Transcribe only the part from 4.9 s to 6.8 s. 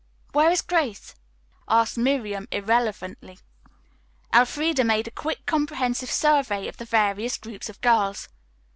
a quick, comprehensive survey of